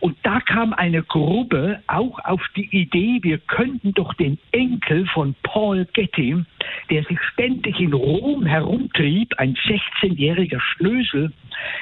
Und 0.00 0.16
da 0.22 0.40
kam 0.40 0.72
eine 0.74 1.02
Gruppe 1.02 1.80
auch 1.86 2.18
auf 2.24 2.42
die 2.56 2.68
Idee, 2.76 3.20
wir 3.22 3.38
könnten 3.38 3.94
doch 3.94 4.12
den 4.14 4.38
Enkel 4.52 5.06
von 5.06 5.34
Paul 5.42 5.86
Getty, 5.92 6.44
der 6.90 7.04
sich 7.04 7.18
ständig 7.32 7.80
in 7.80 7.92
Rom 7.94 8.44
herumtrieb, 8.44 9.34
ein 9.38 9.54
16-jähriger 9.54 10.60
Schnösel, 10.60 11.32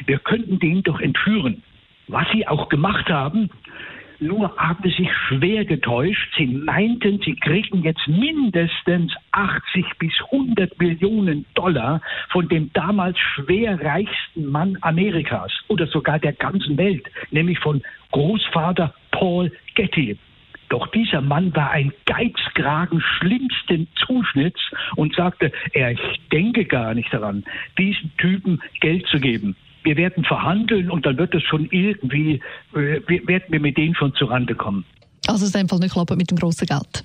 wir 0.06 0.18
könnten 0.20 0.58
den 0.58 0.82
doch 0.82 1.00
entführen. 1.00 1.62
Was 2.08 2.26
sie 2.32 2.46
auch 2.46 2.68
gemacht 2.68 3.08
haben, 3.08 3.50
nur 4.20 4.56
haben 4.56 4.82
sie 4.82 4.96
sich 4.96 5.10
schwer 5.28 5.64
getäuscht. 5.64 6.34
Sie 6.36 6.46
meinten, 6.46 7.20
sie 7.24 7.34
kriegen 7.36 7.82
jetzt 7.82 8.06
mindestens 8.06 9.12
80 9.32 9.84
bis 9.98 10.12
100 10.32 10.78
Millionen 10.80 11.44
Dollar 11.54 12.00
von 12.30 12.48
dem 12.48 12.72
damals 12.72 13.18
schwer 13.18 13.80
reichsten 13.80 14.46
Mann 14.46 14.78
Amerikas 14.80 15.52
oder 15.68 15.86
sogar 15.86 16.18
der 16.18 16.32
ganzen 16.32 16.76
Welt, 16.78 17.06
nämlich 17.30 17.58
von 17.58 17.82
Großvater 18.12 18.94
Paul 19.10 19.52
Getty. 19.74 20.18
Doch 20.68 20.88
dieser 20.88 21.20
Mann 21.20 21.54
war 21.54 21.70
ein 21.70 21.92
Geizkragen 22.06 23.00
schlimmsten 23.00 23.86
Zuschnitts 23.94 24.60
und 24.96 25.14
sagte, 25.14 25.52
er 25.72 25.94
denke 26.32 26.64
gar 26.64 26.92
nicht 26.94 27.12
daran, 27.12 27.44
diesen 27.78 28.10
Typen 28.16 28.60
Geld 28.80 29.06
zu 29.06 29.20
geben 29.20 29.56
wir 29.86 29.96
werden 29.96 30.24
verhandeln 30.24 30.90
und 30.90 31.06
dann 31.06 31.16
wird 31.16 31.34
es 31.34 31.42
schon 31.44 31.68
irgendwie, 31.70 32.42
äh, 32.74 33.00
werden 33.06 33.44
wir 33.48 33.60
mit 33.60 33.78
denen 33.78 33.94
schon 33.94 34.12
zurande 34.14 34.54
kommen. 34.54 34.84
Also 35.28 35.44
es 35.44 35.50
ist 35.50 35.56
einfach 35.56 35.78
nicht 35.78 35.92
klappen 35.92 36.18
mit 36.18 36.30
dem 36.30 36.38
großen 36.38 36.66
Geld. 36.66 37.04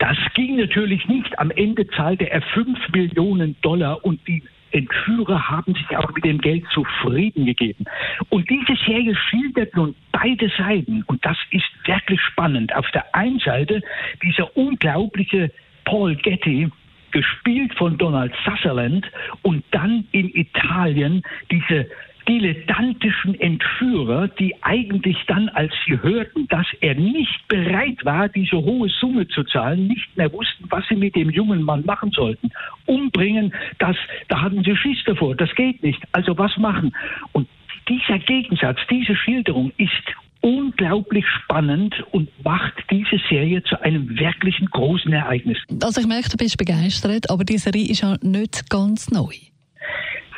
Das 0.00 0.16
ging 0.34 0.56
natürlich 0.56 1.06
nicht. 1.08 1.38
Am 1.38 1.50
Ende 1.52 1.86
zahlte 1.88 2.30
er 2.30 2.42
5 2.42 2.78
Millionen 2.92 3.56
Dollar 3.62 4.04
und 4.04 4.20
die 4.28 4.42
Entführer 4.70 5.48
haben 5.48 5.74
sich 5.74 5.96
auch 5.96 6.12
mit 6.14 6.24
dem 6.24 6.40
Geld 6.40 6.64
zufrieden 6.74 7.46
gegeben. 7.46 7.84
Und 8.28 8.48
diese 8.50 8.76
Serie 8.84 9.16
schildert 9.16 9.74
nun 9.74 9.94
beide 10.12 10.50
Seiten 10.58 11.02
und 11.06 11.24
das 11.24 11.36
ist 11.50 11.64
wirklich 11.86 12.20
spannend. 12.20 12.74
Auf 12.76 12.90
der 12.90 13.14
einen 13.14 13.38
Seite 13.38 13.80
dieser 14.22 14.54
unglaubliche 14.56 15.50
Paul 15.84 16.16
Getty, 16.16 16.70
gespielt 17.10 17.74
von 17.76 17.96
Donald 17.98 18.32
Sutherland 18.44 19.06
und 19.42 19.64
dann 19.70 20.06
in 20.12 20.28
Italien 20.34 21.22
diese 21.50 21.86
dilettantischen 22.28 23.40
Entführer, 23.40 24.28
die 24.28 24.54
eigentlich 24.62 25.16
dann, 25.26 25.48
als 25.48 25.72
sie 25.86 26.00
hörten, 26.02 26.46
dass 26.48 26.66
er 26.80 26.94
nicht 26.94 27.48
bereit 27.48 28.04
war, 28.04 28.28
diese 28.28 28.56
hohe 28.56 28.88
Summe 29.00 29.26
zu 29.28 29.44
zahlen, 29.44 29.86
nicht 29.88 30.16
mehr 30.16 30.32
wussten, 30.32 30.66
was 30.68 30.84
sie 30.88 30.96
mit 30.96 31.16
dem 31.16 31.30
jungen 31.30 31.62
Mann 31.62 31.84
machen 31.86 32.10
sollten. 32.10 32.50
Umbringen, 32.86 33.54
das, 33.78 33.96
da 34.28 34.42
hatten 34.42 34.62
sie 34.62 34.76
Schiss 34.76 34.98
davor, 35.06 35.34
das 35.34 35.54
geht 35.54 35.82
nicht. 35.82 36.02
Also 36.12 36.36
was 36.36 36.56
machen? 36.58 36.94
Und 37.32 37.48
dieser 37.88 38.18
Gegensatz, 38.18 38.78
diese 38.90 39.16
Schilderung 39.16 39.72
ist 39.78 39.92
unglaublich 40.40 41.24
spannend 41.42 41.94
und 42.12 42.28
macht 42.44 42.74
diese 42.90 43.18
Serie 43.28 43.62
zu 43.64 43.80
einem 43.82 44.18
wirklichen 44.18 44.66
großen 44.66 45.12
Ereignis. 45.12 45.58
Also 45.82 46.00
ich 46.00 46.06
merke, 46.06 46.28
du 46.28 46.36
bist 46.36 46.58
begeistert, 46.58 47.30
aber 47.30 47.44
die 47.44 47.58
Serie 47.58 47.88
ist 47.88 48.02
ja 48.02 48.16
nicht 48.22 48.68
ganz 48.70 49.10
neu. 49.10 49.34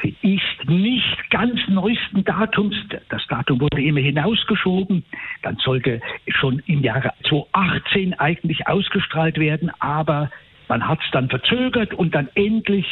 Ist 0.03 0.69
nicht 0.69 1.31
ganz 1.31 1.61
neuesten 1.69 2.25
Datums. 2.25 2.75
Das 3.11 3.27
Datum 3.28 3.61
wurde 3.61 3.83
immer 3.83 4.00
hinausgeschoben. 4.00 5.05
Dann 5.43 5.56
sollte 5.56 6.00
schon 6.28 6.61
im 6.66 6.83
Jahre 6.83 7.12
2018 7.28 8.15
eigentlich 8.19 8.66
ausgestrahlt 8.66 9.38
werden, 9.38 9.71
aber 9.78 10.31
man 10.69 10.87
hat 10.88 11.00
es 11.05 11.11
dann 11.11 11.28
verzögert 11.28 11.93
und 11.93 12.15
dann 12.15 12.28
endlich 12.34 12.87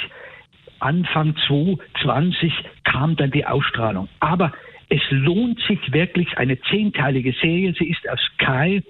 Anfang 0.80 1.34
2020 1.46 2.52
kam 2.84 3.16
dann 3.16 3.30
die 3.30 3.46
Ausstrahlung. 3.46 4.08
Aber 4.20 4.52
es 4.90 5.02
lohnt 5.10 5.60
sich 5.60 5.92
wirklich 5.92 6.36
eine 6.38 6.60
zehnteilige 6.62 7.32
Serie. 7.32 7.74
Sie 7.78 7.88
ist 7.88 8.08
auf 8.08 8.18
Sky 8.34 8.82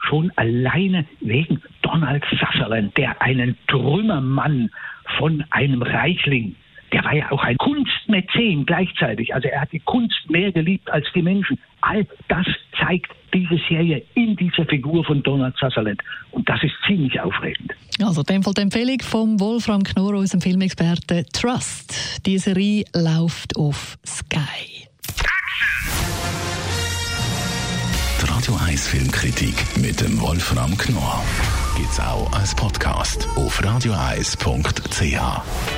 schon 0.00 0.32
alleine 0.36 1.04
wegen 1.20 1.60
Donald 1.82 2.24
Sutherland, 2.30 2.96
der 2.96 3.20
einen 3.20 3.56
Trümmermann 3.66 4.70
von 5.18 5.44
einem 5.50 5.82
Reichling 5.82 6.54
der 6.92 7.04
war 7.04 7.14
ja 7.14 7.30
auch 7.30 7.42
ein 7.42 7.56
Kunstmäzen 7.58 8.66
gleichzeitig. 8.66 9.34
Also 9.34 9.48
er 9.48 9.62
hat 9.62 9.72
die 9.72 9.80
Kunst 9.80 10.28
mehr 10.28 10.52
geliebt 10.52 10.90
als 10.90 11.06
die 11.14 11.22
Menschen. 11.22 11.58
All 11.80 12.06
das 12.28 12.46
zeigt 12.78 13.12
diese 13.32 13.58
Serie 13.68 14.02
in 14.14 14.36
dieser 14.36 14.64
Figur 14.64 15.04
von 15.04 15.22
Donald 15.22 15.54
Sutherland. 15.58 16.00
Und 16.30 16.48
das 16.48 16.62
ist 16.62 16.72
ziemlich 16.86 17.20
aufregend. 17.20 17.72
Also, 18.02 18.22
in 18.22 18.26
dem 18.26 18.42
Fall 18.42 18.54
die 18.54 18.62
Empfehlung 18.62 19.00
vom 19.00 19.40
Wolfram 19.40 19.82
Knorr, 19.82 20.14
unserem 20.14 20.40
Filmexperten 20.40 21.26
Trust. 21.32 22.24
Die 22.26 22.38
Serie 22.38 22.84
läuft 22.94 23.56
auf 23.56 23.98
Sky. 24.06 24.86
Die 28.20 28.30
Radio 28.30 28.54
1 28.66 28.88
Filmkritik 28.88 29.54
mit 29.76 30.00
dem 30.00 30.20
Wolfram 30.20 30.76
Knorr 30.78 31.22
gibt 31.76 31.90
es 31.90 32.00
auch 32.00 32.32
als 32.32 32.54
Podcast 32.54 33.28
auf 33.36 33.62
radioeis.ch. 33.62 35.77